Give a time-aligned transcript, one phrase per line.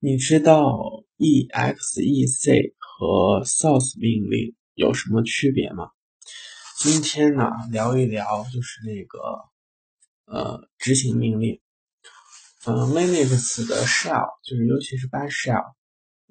[0.00, 5.90] 你知道 exec 和 source 命令有什么区别吗？
[6.78, 9.18] 今天呢，聊一聊就是那个
[10.26, 11.60] 呃执行命令。
[12.64, 15.74] 嗯，Linux 的 shell 就是尤其是 bash shell，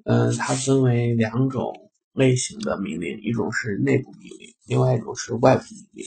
[0.06, 6.06] 嗯，它分为两种类型的命令，一种是内部命令，另外一种是外部命令。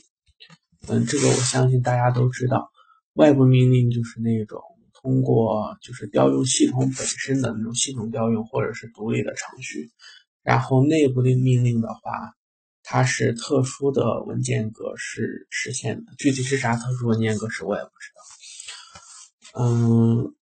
[0.87, 2.71] 嗯，这个我相信大家都知道，
[3.13, 4.59] 外部命令就是那种。
[5.01, 9.91] 通过就是调用系统本身的那种系统调用，或者是独立的程序，
[10.43, 12.35] 然后内部的命令的话，
[12.83, 16.13] 它是特殊的文件格式实现的。
[16.17, 19.63] 具体是啥特殊文件格式我也不知道。
[19.63, 20.35] 嗯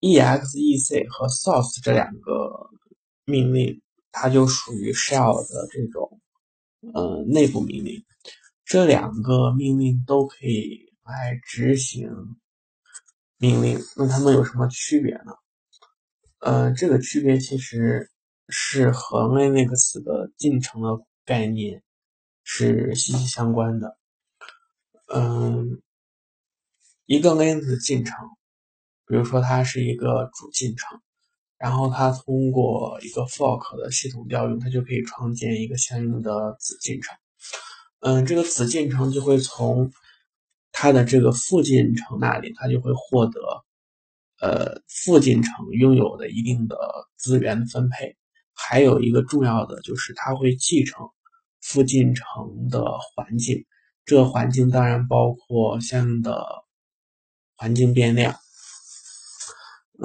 [0.00, 2.70] ，exec 和 source 这两个
[3.24, 3.80] 命令，
[4.12, 6.20] 它就属于 shell 的这种
[6.92, 8.04] 呃内部命令。
[8.64, 12.10] 这两个命令都可以来执行。
[13.38, 15.32] 命令，那它们有什么区别呢？
[16.40, 18.10] 呃，这个区别其实
[18.48, 20.88] 是和 Linux 的进程的
[21.24, 21.82] 概念
[22.44, 23.98] 是息息相关的。
[25.12, 25.82] 嗯，
[27.04, 28.16] 一个 Linux 进程，
[29.06, 31.00] 比如说它是一个主进程，
[31.58, 37.16] 然后它通过一个 fork 的系统调用，它就可以创建一个相应的子进程。
[38.00, 39.90] 嗯，这个子进程就会从
[40.78, 43.40] 它的这个附近城那里，它就会获得，
[44.42, 46.76] 呃，附近城拥有的一定的
[47.16, 48.14] 资源分配。
[48.52, 51.08] 还有一个重要的就是，它会继承
[51.62, 53.64] 附近城的环境。
[54.04, 56.44] 这个环境当然包括相应的
[57.56, 58.34] 环境变量。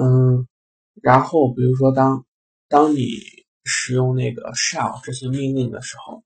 [0.00, 0.48] 嗯，
[1.02, 2.24] 然后比如说，当
[2.70, 3.08] 当你
[3.64, 6.24] 使用那个 shell 这些命令的时候。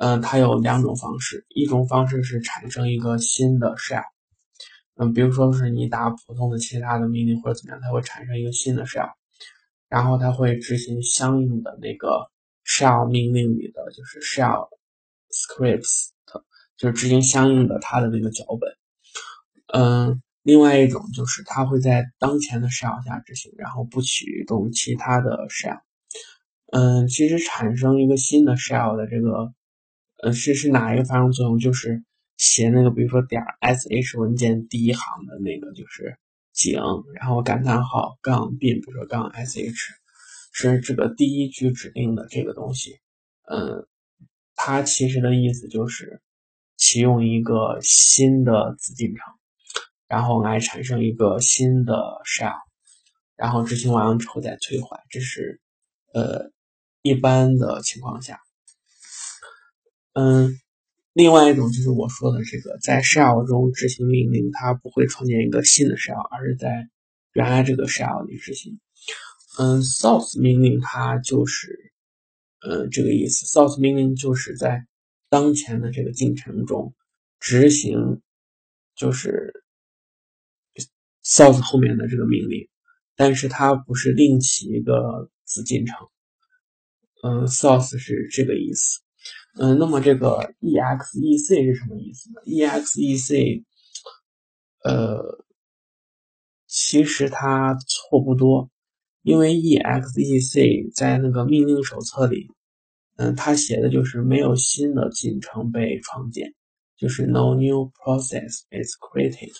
[0.00, 4.04] 嗯，它有两种方式，一种方式是产生一个新的 shell，
[4.94, 9.10] 嗯，比如说是你打普通的其他的命令或者怎么样，它会产生一个新的 shell，
[9.88, 12.30] 然后它会执行相应的那个
[12.64, 14.68] shell 命令里的就是 shell
[15.32, 16.10] scripts，
[16.76, 18.70] 就是执行相应的它的那个脚本。
[19.74, 25.80] 嗯，另外一种就是它会在当前的 shell 下执行，然后不启动其他的 shell。
[26.70, 29.52] 嗯，其实产生一个新的 shell 的这个。
[30.22, 31.58] 呃，是是哪一个发生作用？
[31.58, 32.02] 就是
[32.36, 36.18] 写那个，比如说点 sh 文件第一行的那个，就是
[36.52, 36.80] 井，
[37.14, 39.74] 然后感叹号杠 b，比如说杠 sh，
[40.52, 42.98] 是这个第一句指令的这个东西。
[43.48, 43.86] 嗯，
[44.56, 46.20] 它其实的意思就是
[46.76, 49.22] 启用一个新的子进程，
[50.08, 52.56] 然后来产生一个新的 shell，
[53.36, 55.00] 然后执行完了之后再退还。
[55.10, 55.60] 这是
[56.12, 56.50] 呃
[57.02, 58.40] 一般的情况下。
[60.14, 60.58] 嗯，
[61.12, 66.88] 另外一种就是我说的这个，在 shell 中执行命令，它不会创建一个新的 shell，而是在
[67.32, 68.80] 原来这个 shell 里执行。
[69.58, 71.92] 嗯，source 命令它就是，
[72.60, 73.46] 呃，这个意思。
[73.46, 74.86] source 命令就是在
[75.28, 76.94] 当前的这个进程中
[77.40, 78.20] 执行，
[78.94, 79.64] 就是
[81.24, 82.68] source 后面的这个命令，
[83.16, 85.96] 但是它不是另起一个子进程。
[87.22, 89.00] 嗯，source 是这个意思。
[89.60, 93.64] 嗯，那么这个 exec 是什么意思呢？exec，
[94.84, 95.44] 呃，
[96.68, 98.70] 其实它错不多，
[99.22, 102.46] 因为 exec 在那个命令手册里，
[103.16, 106.54] 嗯，它写的就是没有新的进程被创建，
[106.96, 109.50] 就是 no new process is created，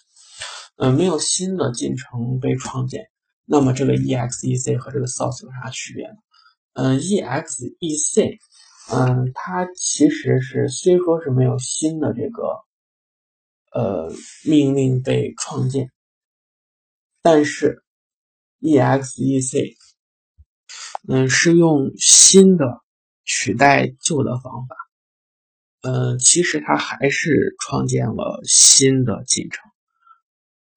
[0.77, 3.09] 嗯，没有新的进程被创建。
[3.47, 6.15] 那么这个 exec 和这个 source 有啥区别呢？
[6.75, 8.39] 嗯，exec。
[8.91, 12.65] 嗯，它其实是虽说是没有新的这个
[13.71, 14.11] 呃
[14.45, 15.93] 命令被创建，
[17.21, 17.85] 但是
[18.63, 19.77] exec
[21.07, 22.81] 嗯是用新的
[23.25, 24.77] 取代旧的方法，
[25.83, 29.71] 嗯，其实它还是创建了新的进程，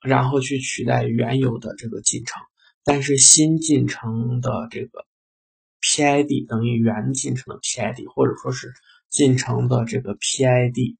[0.01, 2.41] 然后去取代原有的这个进程，
[2.83, 5.05] 但是新进程的这个。
[5.81, 8.71] PID 等于原进程的 PID，或者说是
[9.09, 10.95] 进程的这个 PID，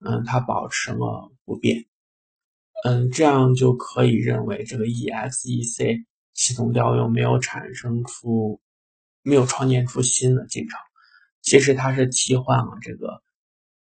[0.00, 1.86] 嗯，它保持了不变，
[2.84, 6.04] 嗯，这样就可以认为这个 exec
[6.34, 8.60] 系统调用没有产生出，
[9.22, 10.78] 没有创建出新的进程，
[11.40, 13.22] 其实它是替换了这个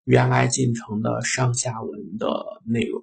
[0.03, 2.27] 原来进程的上下文的
[2.65, 3.01] 内容。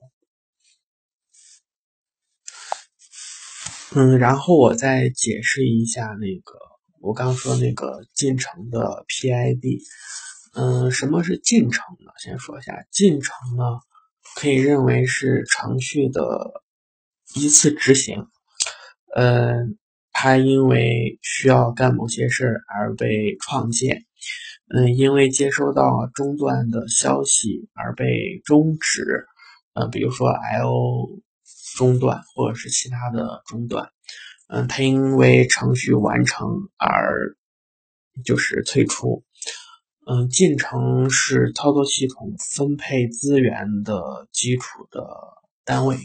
[3.95, 6.68] 嗯，然后我再解释一下那个。
[7.01, 9.81] 我刚说那个进程的 PID，
[10.55, 12.13] 嗯，什么是进程呢？
[12.19, 13.63] 先说一下，进程呢
[14.35, 16.63] 可以认为是程序的
[17.35, 18.27] 一次执行，
[19.15, 19.53] 呃，
[20.13, 24.05] 它因为需要干某些事而被创建，
[24.75, 29.27] 嗯，因为接收到中断的消息而被终止，
[29.75, 31.21] 呃，比如说 I/O
[31.77, 33.89] 中断或者是其他的中断，
[34.49, 37.37] 嗯，它因为程序完成而
[38.25, 39.25] 就是退出。
[40.07, 45.07] 嗯，进程是操作系统分配资源的基础的
[45.65, 45.97] 单位。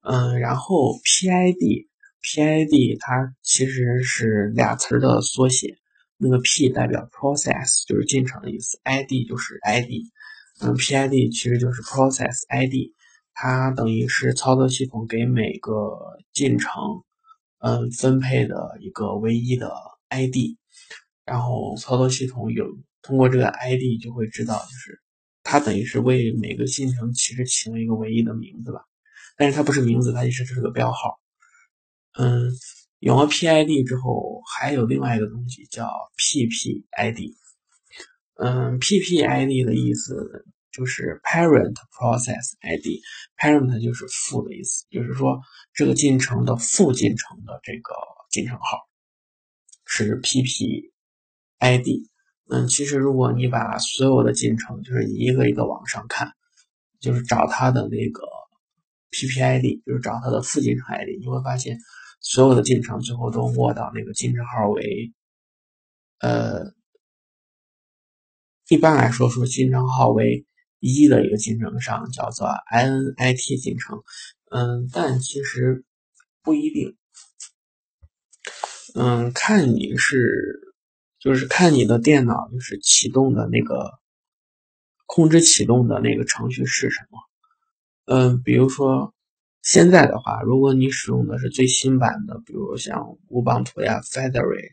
[0.00, 5.76] 嗯，然后 PID，PID 它其实是俩词儿的缩写，
[6.16, 9.90] 那个 P 代表 process，就是进程的意思，ID 就是 ID。
[10.60, 12.94] 嗯，PID 其实就是 process ID，
[13.34, 15.98] 它等于是操作系统给每个
[16.32, 16.70] 进程
[17.62, 19.72] 嗯分配的一个唯一的
[20.08, 20.56] ID，
[21.24, 22.66] 然后操作系统有。
[23.04, 25.02] 通过这个 ID 就会知道，就是
[25.42, 28.78] 它等于是为每个进程其实起了一个唯一的名字吧，
[29.36, 31.18] 但是它不是名字，它其实是个标号。
[32.16, 32.48] 嗯，
[33.00, 37.34] 有了 PID 之后，还有另外一个东西叫 PPID。
[38.36, 45.40] 嗯，PPID 的意思就是 Parent Process ID，Parent 就是父的意思，就是说
[45.74, 47.94] 这个进程的父进程的这个
[48.30, 48.88] 进程号
[49.84, 50.90] 是 PPID。
[52.48, 56.32] 嗯，其实如果你把所有的进程就是一个一个往上看，
[57.00, 58.22] 就是找它的那个
[59.10, 61.78] PPID，就是找它的副进程 ID，你会发现
[62.20, 65.12] 所有的进程最后都握到那个进程号为，
[66.18, 66.74] 呃，
[68.68, 70.44] 一般来说说进程号为
[70.82, 74.02] 一的一个进程上叫做 INIT 进程，
[74.50, 75.84] 嗯，但其实
[76.42, 76.96] 不一定，
[78.94, 80.60] 嗯，看你是。
[81.22, 83.92] 就是看你的电脑，就是启动的那个
[85.06, 87.18] 控制启动的那个程序是什么。
[88.06, 89.14] 嗯，比如说
[89.62, 94.72] 现在的话，如果你使用的是最新版的，比如像乌邦图呀、Fedora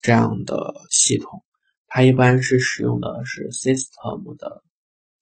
[0.00, 1.42] 这样的系统，
[1.88, 4.62] 它一般是使用的是 System 的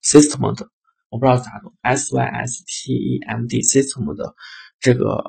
[0.09, 0.71] System 的，
[1.11, 4.35] 我不知道咋读，S Y S T E M D System 的
[4.81, 5.23] 这个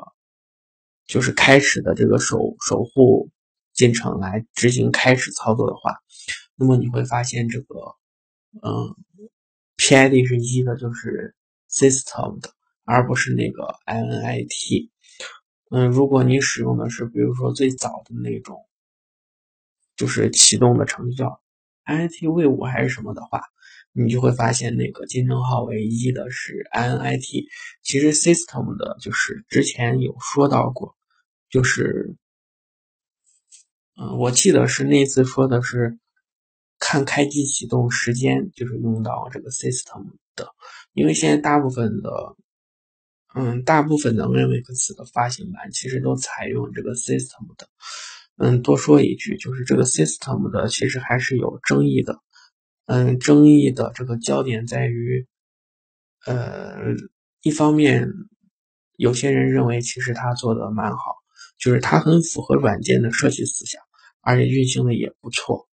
[1.05, 3.29] 就是开始的这个守守护。
[3.71, 5.95] 进程来执行开始操作的话，
[6.55, 7.95] 那么你会发现这个，
[8.61, 8.93] 嗯
[9.77, 11.33] ，PID 是一的，就是
[11.69, 12.51] system 的，
[12.83, 14.89] 而不是那个 INIT。
[15.69, 18.57] 嗯，如果你使用的是比如说最早的那种，
[19.95, 21.41] 就是启动的程序叫
[21.85, 23.41] INT V 五还是什么的话，
[24.03, 27.45] 你就会发现那个进程号为一的是 INIT。
[27.83, 30.95] 其实 system 的就是之前有说到过，
[31.49, 32.15] 就是。
[34.01, 35.99] 嗯，我记得是那次说的是
[36.77, 40.47] 看开机启动时间，就是用到这个 system 的，
[40.93, 42.09] 因为现在大部分的，
[43.35, 47.67] 嗯，大部分的 Linux 的发行版其实都采用这个 system 的。
[48.37, 52.21] 嗯，多说一句，就是这个 system 的其实还是有争议的。
[52.89, 55.27] 嗯，争议的这个焦点在于，
[56.25, 56.95] 呃，
[57.43, 58.09] 一方面
[58.97, 60.97] 有些人认为其实他做的蛮好，
[61.59, 63.79] 就是他很符合软件的设计思想。
[64.21, 65.69] 而且运行的也不错，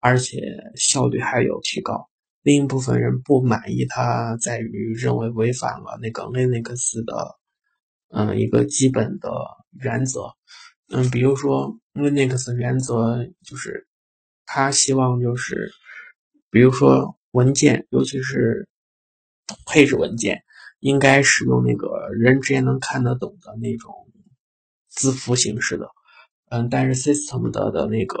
[0.00, 0.40] 而且
[0.74, 2.08] 效率还有提高。
[2.42, 7.38] 另一部分人不满意，他在于认为违反了那个 Linux 的，
[8.10, 9.30] 嗯，一个基本的
[9.80, 10.34] 原则。
[10.88, 13.86] 嗯，比如说 Linux 原则就是，
[14.44, 15.72] 他希望就是，
[16.52, 18.68] 比如说文件，尤其是
[19.64, 20.44] 配置文件，
[20.80, 23.90] 应该使用那个人直接能看得懂的那种
[24.88, 25.88] 字符形式的。
[26.50, 28.18] 嗯，但是 system 的的那个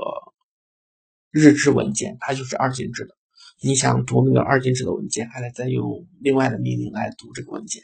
[1.30, 3.14] 日志文件，它就是二进制的。
[3.60, 7.82] 你想读那个二进制的文件，还得再用另外的命令来读这个文件。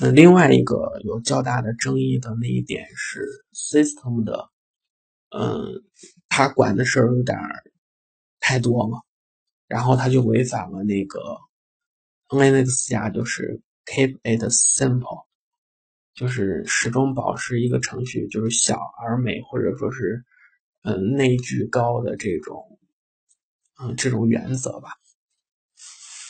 [0.00, 3.20] 嗯，另外一个有较大的争议的那一点是
[3.52, 4.48] system 的，
[5.28, 5.84] 嗯，
[6.30, 7.38] 它管的事儿有点
[8.46, 9.00] 太多嘛，
[9.66, 11.18] 然后他就违反了那个
[12.28, 15.24] Linux 下就是 keep it simple。
[16.12, 20.22] 就是始终保持一个程序就是小而美，或者说是
[20.82, 22.78] 嗯内聚高的这种
[23.80, 24.90] 嗯这种原则吧。